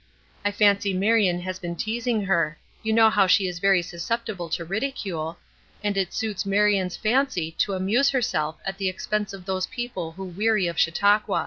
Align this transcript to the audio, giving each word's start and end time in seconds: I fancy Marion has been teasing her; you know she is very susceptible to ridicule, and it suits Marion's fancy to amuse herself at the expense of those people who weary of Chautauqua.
I 0.43 0.49
fancy 0.51 0.93
Marion 0.93 1.41
has 1.41 1.59
been 1.59 1.75
teasing 1.75 2.23
her; 2.25 2.57
you 2.81 2.91
know 2.91 3.11
she 3.27 3.45
is 3.47 3.59
very 3.59 3.83
susceptible 3.83 4.49
to 4.49 4.65
ridicule, 4.65 5.37
and 5.83 5.95
it 5.95 6.11
suits 6.11 6.43
Marion's 6.43 6.97
fancy 6.97 7.51
to 7.59 7.73
amuse 7.73 8.09
herself 8.09 8.55
at 8.65 8.79
the 8.79 8.89
expense 8.89 9.31
of 9.31 9.45
those 9.45 9.67
people 9.67 10.13
who 10.13 10.25
weary 10.25 10.65
of 10.65 10.79
Chautauqua. 10.79 11.39